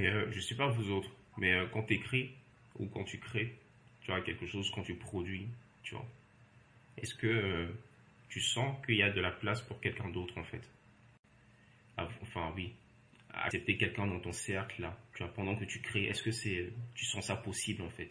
[0.00, 2.30] Et euh, je sais pas vous autres, mais euh, quand tu écris
[2.78, 3.54] ou quand tu crées,
[4.00, 5.46] tu vois, quelque chose, quand tu produis,
[5.82, 6.06] tu vois,
[6.96, 7.66] est-ce que euh,
[8.30, 10.62] tu sens qu'il y a de la place pour quelqu'un d'autre en fait?
[11.98, 12.72] Ah, Enfin, oui.
[13.34, 16.72] Accepter quelqu'un dans ton cercle là, tu vois, pendant que tu crées, est-ce que c'est,
[16.94, 18.08] tu sens ça possible en fait?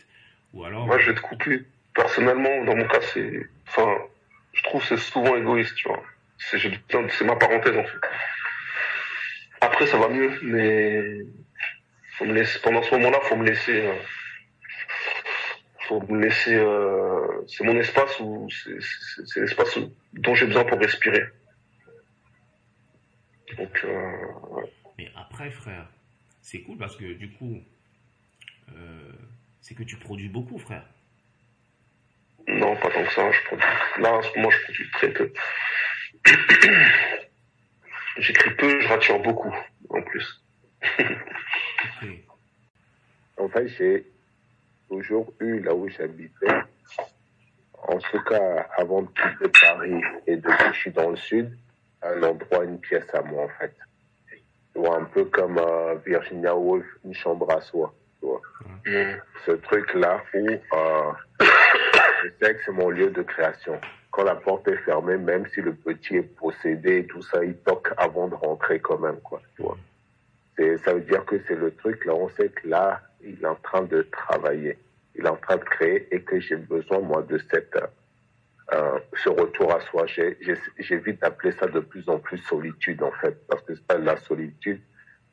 [0.53, 0.85] Ou alors.
[0.85, 1.65] Moi, je vais te couper.
[1.95, 3.97] Personnellement, dans mon cas, c'est, enfin,
[4.53, 6.03] je trouve que c'est souvent égoïste, tu vois.
[6.37, 7.97] C'est ma parenthèse, en fait.
[9.59, 11.25] Après, ça va mieux, mais
[12.19, 13.95] faut me laisser, pendant ce moment-là, faut me laisser, euh,
[15.87, 19.79] faut me laisser, euh, c'est mon espace où, c'est, l'espace
[20.13, 21.23] dont j'ai besoin pour respirer.
[23.57, 24.69] Donc, euh, ouais.
[24.97, 25.87] Mais après, frère,
[26.41, 27.63] c'est cool parce que du coup,
[29.61, 30.83] c'est que tu produis beaucoup, frère.
[32.47, 33.65] non, pas tant que ça, je produis.
[33.99, 35.31] Là, en ce moment, je produis très peu.
[38.17, 39.55] J'écris peu, je rature beaucoup,
[39.89, 40.43] en plus.
[43.37, 44.05] En fait, j'ai
[44.89, 46.47] toujours eu là où j'habitais,
[47.77, 51.57] en tout cas avant de quitter Paris et je suis dans le sud,
[52.01, 53.73] un endroit, une pièce à moi en fait.
[54.73, 57.93] Tu vois, un peu comme euh, Virginia Woolf, une chambre à soi.
[58.19, 58.41] Tu vois.
[59.45, 61.11] Ce truc-là où euh,
[62.23, 63.79] je sais que c'est mon lieu de création.
[64.11, 67.55] Quand la porte est fermée, même si le petit est possédé et tout ça, il
[67.57, 69.41] toque avant de rentrer quand même, quoi.
[69.55, 69.77] Tu vois.
[70.83, 73.55] Ça veut dire que c'est le truc là, on sait que là, il est en
[73.55, 74.77] train de travailler,
[75.15, 77.77] il est en train de créer et que j'ai besoin moi de cette
[78.71, 80.05] euh, ce retour à soi.
[80.77, 84.17] J'évite d'appeler ça de plus en plus solitude en fait, parce que c'est pas la
[84.17, 84.81] solitude,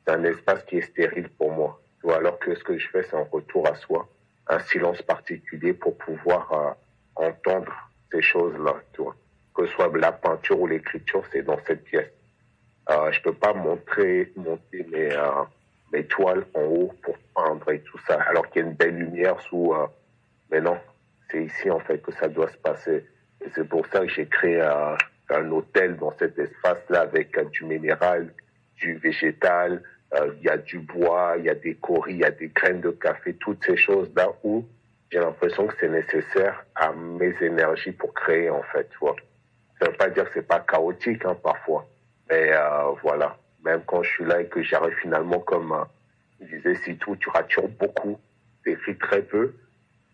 [0.05, 1.79] c'est un espace qui est stérile pour moi.
[2.03, 4.07] Vois, alors que ce que je fais, c'est un retour à soi,
[4.47, 7.73] un silence particulier pour pouvoir euh, entendre
[8.11, 8.75] ces choses-là.
[9.53, 12.11] Que ce soit la peinture ou l'écriture, c'est dans cette pièce.
[12.89, 15.43] Euh, je peux pas montrer, monter mes, euh,
[15.91, 18.95] mes toiles en haut pour peindre et tout ça, alors qu'il y a une belle
[18.97, 19.73] lumière sous.
[19.73, 19.87] euh,
[20.49, 20.77] mais non,
[21.29, 23.05] c'est ici en fait que ça doit se passer.
[23.43, 24.95] Et c'est pour ça que j'ai créé euh,
[25.29, 28.33] un hôtel dans cet espace-là avec euh, du minéral,
[28.77, 29.83] du végétal,
[30.13, 32.47] euh, il y a du bois, il y a des coris, il y a des
[32.47, 34.65] graines de café, toutes ces choses-là où
[35.11, 39.15] j'ai l'impression que c'est nécessaire à mes énergies pour créer en fait, tu vois.
[39.79, 41.85] Ça veut pas dire que c'est pas chaotique hein, parfois,
[42.29, 43.37] mais euh, voilà.
[43.63, 45.83] Même quand je suis là et que j'arrive finalement comme euh,
[46.39, 48.19] il disait, si tout, tu ratures beaucoup,
[48.63, 49.53] t'écris très peu.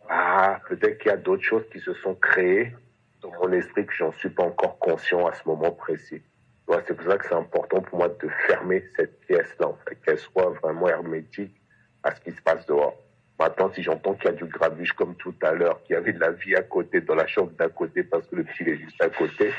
[0.09, 2.73] Ah, peut-être qu'il y a d'autres choses qui se sont créées
[3.22, 6.22] dans mon esprit que j'en suis pas encore conscient à ce moment précis.
[6.22, 9.78] Tu vois, C'est pour ça que c'est important pour moi de fermer cette pièce-là, en
[9.88, 11.56] fait, qu'elle soit vraiment hermétique
[12.03, 12.96] à ce qui se passe dehors.
[13.40, 16.13] Maintenant, si j'entends qu'il y a du grabuge comme tout à l'heure, qu'il y avait
[16.13, 18.78] de la vie à côté, dans la chambre d'à côté, parce que le petit est
[18.78, 19.52] juste à côté,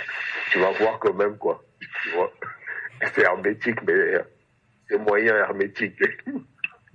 [0.51, 1.63] tu vas voir quand même, quoi.
[2.05, 2.33] Tu vois
[3.15, 4.23] C'est hermétique, mais euh,
[4.89, 6.01] c'est moyen hermétique.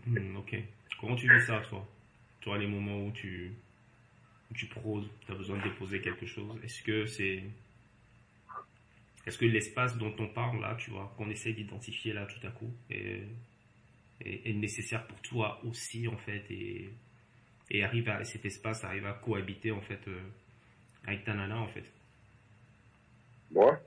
[0.05, 0.55] Hmm, ok.
[0.99, 1.85] Comment tu vis ça, toi?
[2.39, 3.51] Tu vois, les moments où tu,
[4.49, 6.57] où tu proses, tu as besoin de déposer quelque chose.
[6.63, 7.43] Est-ce que c'est.
[9.25, 12.51] Est-ce que l'espace dont on parle là, tu vois, qu'on essaie d'identifier là tout à
[12.51, 13.23] coup, est,
[14.21, 16.89] est, est nécessaire pour toi aussi, en fait, et,
[17.69, 20.21] et arrive à, cet espace arrive à cohabiter, en fait, euh,
[21.05, 21.83] avec ta nana, en fait?
[23.51, 23.79] Moi,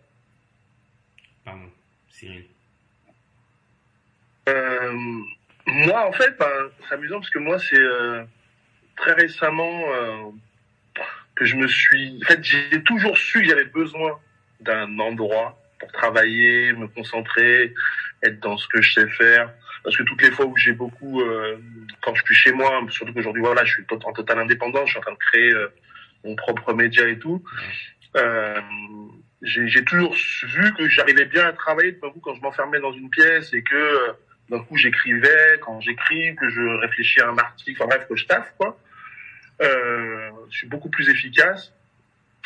[1.44, 1.70] Pardon,
[2.10, 2.44] Cyril.
[4.48, 4.92] Euh,
[5.66, 6.46] moi, en fait, ben,
[6.88, 8.24] c'est amusant parce que moi, c'est euh,
[8.96, 10.30] très récemment euh,
[11.34, 12.18] que je me suis.
[12.22, 14.18] En fait, j'ai toujours su que j'avais besoin
[14.60, 17.74] d'un endroit pour travailler, me concentrer,
[18.22, 19.52] être dans ce que je sais faire.
[19.82, 21.58] Parce que toutes les fois où j'ai beaucoup, euh,
[22.02, 24.98] quand je suis chez moi, surtout qu'aujourd'hui, voilà, je suis en totale indépendance, je suis
[24.98, 25.68] en train de créer euh,
[26.24, 27.42] mon propre média et tout.
[28.16, 28.60] Euh,
[29.42, 30.14] j'ai toujours
[30.44, 33.62] vu que j'arrivais bien à travailler d'un coup quand je m'enfermais dans une pièce et
[33.62, 34.12] que euh,
[34.48, 38.26] d'un coup j'écrivais, quand j'écris, que je réfléchis à un article, enfin bref, que je
[38.26, 38.78] taffe, quoi.
[39.60, 41.72] Euh, je suis beaucoup plus efficace.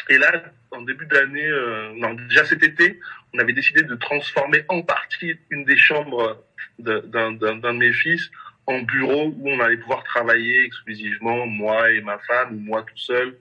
[0.08, 0.30] Et là,
[0.70, 3.00] en début d'année, euh, non, déjà cet été,
[3.34, 6.44] on avait décidé de transformer en partie une des chambres
[6.78, 8.30] de- d'un d'un de mes fils
[8.66, 12.98] en bureau où on allait pouvoir travailler exclusivement, moi et ma femme, ou moi tout
[12.98, 13.36] seul.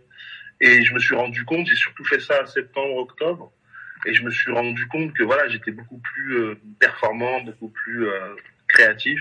[0.61, 3.51] Et je me suis rendu compte, j'ai surtout fait ça en septembre, octobre,
[4.05, 8.07] et je me suis rendu compte que voilà, j'étais beaucoup plus euh, performant, beaucoup plus
[8.07, 8.35] euh,
[8.67, 9.19] créatif,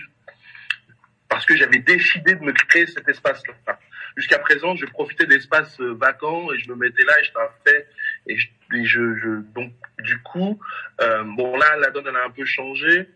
[1.29, 3.79] parce que j'avais décidé de me créer cet espace-là.
[4.17, 7.33] Jusqu'à présent, je profitais d'espaces euh, vacants et je me mettais là et je
[7.67, 7.89] fait
[8.29, 9.73] et je, je, je donc
[10.03, 10.61] du coup,
[11.01, 13.09] euh, bon là, la donne elle a un peu changé.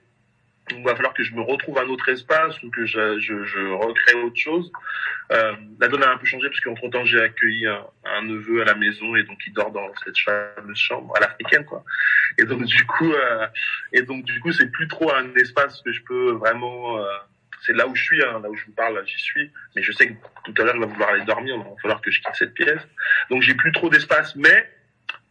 [0.71, 3.61] Il va falloir que je me retrouve un autre espace ou que je, je, je
[3.73, 4.71] recrée autre chose.
[5.33, 8.63] Euh, la donne a un peu changé parce qu'entre temps j'ai accueilli un, un neveu
[8.63, 11.85] à la maison et donc il dort dans cette fameuse chambre à l'africaine quoi.
[12.39, 13.47] Et donc du coup euh,
[13.93, 17.05] et donc du coup c'est plus trop un espace que je peux vraiment euh,
[17.63, 19.51] c'est là où je suis, hein, là où je vous parle, j'y suis.
[19.75, 22.01] Mais je sais que tout à l'heure, il va vouloir aller dormir, il va falloir
[22.01, 22.81] que je quitte cette pièce.
[23.31, 24.71] Donc j'ai plus trop d'espace, mais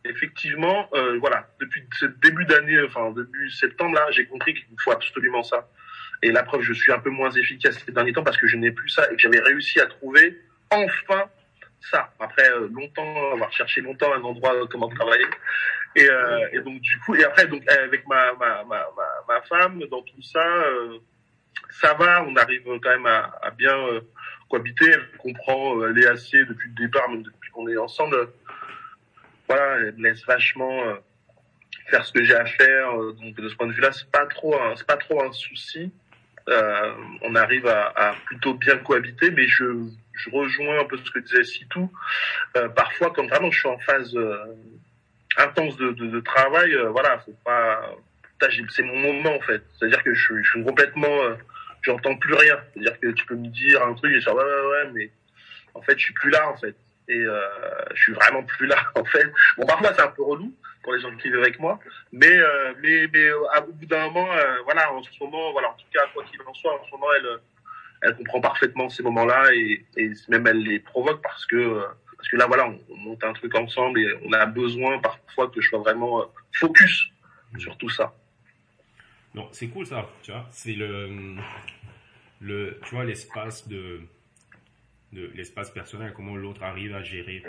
[0.09, 4.92] effectivement, euh, voilà, depuis ce début d'année, enfin début septembre là, j'ai compris qu'il faut
[4.92, 5.69] absolument ça.
[6.24, 8.57] Et la preuve, je suis un peu moins efficace ces derniers temps parce que je
[8.57, 11.30] n'ai plus ça et que j'avais réussi à trouver enfin
[11.80, 12.12] ça.
[12.19, 15.25] Après euh, longtemps, avoir cherché longtemps un endroit euh, comment travailler.
[15.95, 20.03] Et, donc du coup, et après donc avec ma ma ma ma, ma femme dans
[20.03, 20.44] tout ça,
[21.71, 23.75] ça va, on arrive quand même à, à bien
[24.48, 24.92] cohabiter.
[24.92, 28.15] Elle comprend, elle est assez depuis le départ, même depuis qu'on est ensemble.
[29.47, 30.81] Voilà, elle me laisse vachement
[31.89, 32.91] faire ce que j'ai à faire.
[32.94, 35.91] Donc de ce point de vue-là, c'est pas trop, c'est pas trop un souci.
[36.49, 39.65] Euh, on arrive à, à, plutôt bien cohabiter, mais je,
[40.13, 41.91] je rejoins un peu ce que disait Sitou.
[42.55, 44.38] Euh, parfois, quand vraiment je suis en phase euh,
[45.38, 47.95] intense de, de, de travail, euh, voilà, faut pas.
[48.69, 49.63] C'est mon moment en fait.
[49.77, 51.35] C'est-à-dire que je, je suis complètement, euh,
[51.81, 52.57] j'entends plus rien.
[52.73, 55.11] C'est-à-dire que tu peux me dire un truc et je dis ouais ouais ouais, mais
[55.73, 56.75] en fait je suis plus là en fait.
[57.09, 57.24] Et
[57.94, 59.31] je suis vraiment plus là en fait.
[59.57, 60.54] Bon parfois c'est un peu relou
[60.88, 61.80] pour les gens qui vivent avec moi.
[62.13, 65.74] Mais euh, mais mais à bout d'un moment, euh, voilà, en ce moment, voilà, en
[65.74, 67.39] tout cas quoi qu'il en soit, en ce moment, elle
[68.04, 71.83] elle comprend parfaitement ces moments-là et, et même elle les provoque parce que
[72.15, 75.50] parce que là voilà, on, on, monte un truc ensemble et on a besoin parfois
[75.50, 77.10] que je sois vraiment focus
[77.57, 78.15] sur tout ça.
[79.36, 81.36] Non, c'est cool ça, tu vois, c'est le
[82.39, 84.01] le tu vois l'espace de
[85.13, 87.44] de l'espace personnel, comment l'autre arrive à gérer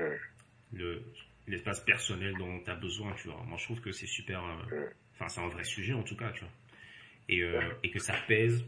[0.73, 1.03] le
[1.47, 3.43] l'espace personnel dont tu as besoin, tu vois.
[3.45, 6.31] Moi, je trouve que c'est super, euh, enfin, c'est un vrai sujet en tout cas,
[6.33, 6.53] tu vois.
[7.31, 8.63] Et, euh, et que ça pèse,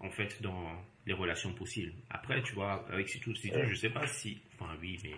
[0.00, 1.92] en fait, dans les relations possibles.
[2.10, 5.14] Après, tu vois, avec si tout, si tout, je sais pas si, enfin, oui, mais,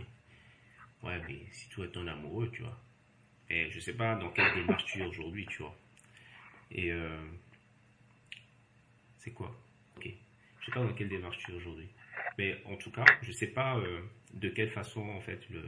[1.09, 2.79] ouais, mais si tu es ton amoureux, tu vois.
[3.51, 5.75] Et je sais pas dans quelle démarche tu es aujourd'hui, tu vois.
[6.71, 7.25] Et, euh,
[9.19, 9.51] c'est quoi?
[9.97, 10.11] Ok.
[10.69, 11.89] Sais pas dans quelle démarche tu es aujourd'hui.
[12.37, 14.01] Mais en tout cas, je sais pas euh,
[14.35, 15.63] de quelle façon, en fait, le,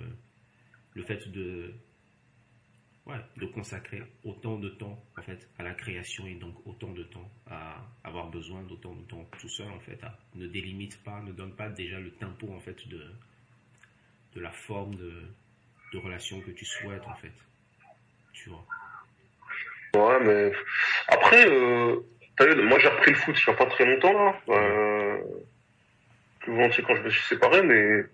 [0.95, 1.73] le fait de,
[3.07, 7.03] ouais, de consacrer autant de temps en fait à la création et donc autant de
[7.03, 9.99] temps à avoir besoin d'autant de temps tout seul en fait
[10.35, 13.05] ne délimite pas ne donne pas déjà le tempo en fait de
[14.35, 15.13] de la forme de,
[15.93, 17.33] de relation que tu souhaites en fait.
[18.33, 18.65] Tu vois.
[19.95, 20.53] Ouais mais
[21.09, 22.01] après euh,
[22.39, 24.41] moi j'ai repris le foot il y a pas très longtemps là.
[24.51, 24.90] Euh,
[26.41, 28.05] plus volontiers quand je me suis séparé mais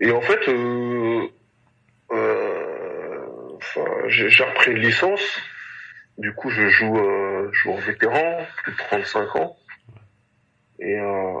[0.00, 1.28] et en fait euh,
[2.10, 5.40] euh, enfin, j'ai repris une licence.
[6.16, 9.56] Du coup, je joue, euh, joueur vétéran, plus de 35 ans.
[10.80, 11.40] Et, euh,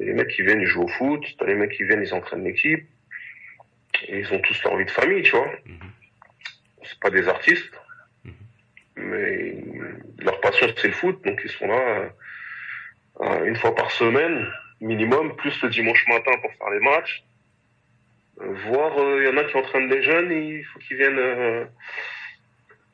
[0.00, 1.24] et les mecs qui viennent, ils jouent au foot.
[1.38, 2.84] T'as les mecs qui viennent, ils entraînent l'équipe.
[4.08, 5.46] Et ils ont tous leur vie de famille, tu vois.
[5.66, 5.90] Mm -hmm.
[6.84, 7.74] C'est pas des artistes,
[8.24, 9.02] mm -hmm.
[9.10, 9.28] mais
[10.24, 11.82] leur passion c'est le foot, donc ils sont là
[13.20, 14.46] euh, une fois par semaine
[14.80, 17.24] minimum, plus le dimanche matin pour faire les matchs
[18.36, 21.64] voir il euh, y en a qui entraînent des jeunes il faut qu'ils viennent euh,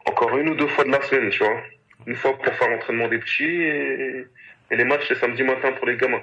[0.06, 1.62] encore une ou deux fois de la semaine, tu vois.
[2.06, 4.26] Une fois pour faire l'entraînement des petits et,
[4.70, 6.22] les matchs les samedis matin pour les gamins.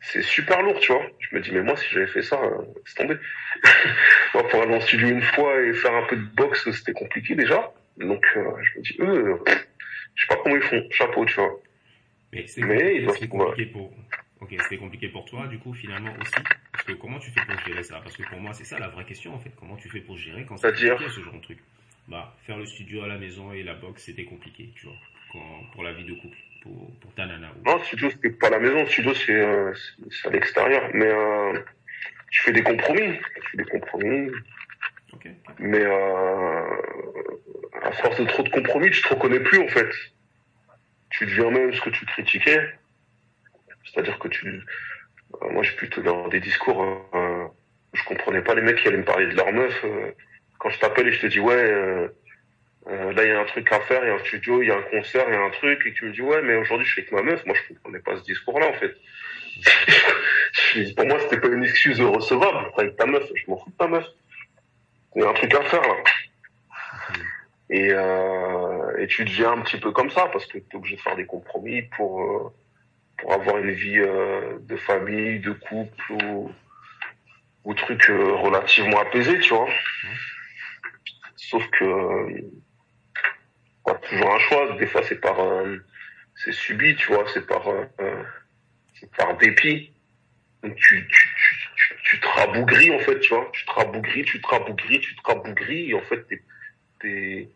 [0.00, 1.02] C'est super lourd, tu vois.
[1.20, 3.16] Je me dis, mais moi, si j'avais fait ça, euh, c'est tombé.
[4.34, 7.34] moi, pour aller en studio une fois et faire un peu de boxe, c'était compliqué
[7.34, 7.72] déjà.
[7.98, 9.38] Donc, euh, je me dis, eux,
[10.14, 10.82] je sais pas comment ils font.
[10.90, 11.60] Chapeau, tu vois.
[12.32, 13.92] Mais c'est compliqué, compliqué pour...
[14.40, 16.42] Ok, c'était compliqué pour toi, du coup, finalement aussi.
[16.72, 18.00] Parce que comment tu fais pour gérer ça?
[18.00, 19.52] Parce que pour moi, c'est ça la vraie question, en fait.
[19.54, 21.58] Comment tu fais pour gérer quand c'est compliqué ce genre de truc?
[22.08, 24.96] Bah, faire le studio à la maison et la boxe, c'était compliqué, tu vois,
[25.32, 27.52] quand, pour la vie de couple, pour, pour ta nana.
[27.56, 27.68] Ou...
[27.68, 28.80] Non, le studio, c'était pas à la maison.
[28.80, 29.72] Le studio, c'est euh,
[30.24, 30.90] à l'extérieur.
[30.94, 31.60] Mais euh,
[32.32, 33.18] tu fais des compromis.
[33.36, 34.30] Tu fais des compromis.
[35.12, 35.30] Okay.
[35.60, 36.64] Mais euh,
[37.82, 39.88] à force de trop de compromis, tu te reconnais plus, en fait.
[41.12, 42.60] Tu deviens même ce que tu critiquais.
[43.84, 44.62] C'est-à-dire que tu,
[45.42, 46.82] euh, moi j'ai pu tenir des discours,
[47.14, 47.46] euh,
[47.92, 49.84] je comprenais pas les mecs qui allaient me parler de leur meuf.
[49.84, 50.12] Euh,
[50.58, 52.08] quand je t'appelle et je te dis ouais, euh,
[52.86, 54.70] là il y a un truc à faire, il y a un studio, il y
[54.70, 56.86] a un concert, il y a un truc, et tu me dis ouais, mais aujourd'hui
[56.86, 57.44] je suis avec ma meuf.
[57.44, 58.94] Moi je comprenais pas ce discours-là en fait.
[60.96, 62.70] pour moi c'était pas une excuse recevable.
[62.78, 64.06] Avec ta meuf, je m'en fous de ta meuf.
[65.14, 65.96] Il y a un truc à faire là.
[67.70, 70.94] Et, euh, et tu deviens un petit peu comme ça parce que tu es obligé
[70.94, 72.54] de faire des compromis pour euh,
[73.18, 76.12] pour avoir une vie euh, de famille, de couple
[77.64, 79.68] ou, truc euh, relativement apaisé, tu vois.
[81.34, 82.42] Sauf que
[84.08, 84.76] toujours un choix.
[84.76, 85.36] Des fois, c'est par
[86.36, 87.24] c'est subi, tu vois.
[87.34, 87.64] C'est par
[89.16, 89.92] par dépit.
[90.62, 91.28] Donc tu tu
[91.76, 93.50] tu tu te rabougris en fait, tu vois.
[93.52, 96.24] Tu te rabougris, tu te rabougris, tu te rabougris et en fait
[97.00, 97.48] t'es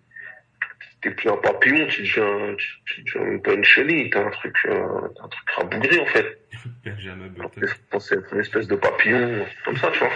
[1.01, 4.31] t'es plus un papillon, tu deviens, tu, tu deviens même pas une chenille, t'as un
[4.31, 6.39] truc, euh, un truc rabougri en fait.
[6.85, 7.99] Benjamin Button.
[7.99, 10.13] c'est une espèce de papillon, comme ça, tu vois.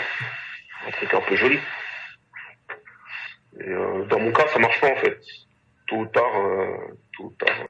[0.86, 1.58] Un truc un peu joli.
[3.60, 5.20] Et euh, dans mon cas, ça marche pas en fait.
[5.86, 6.76] Tôt ou tard, euh,
[7.16, 7.56] tôt ou tard,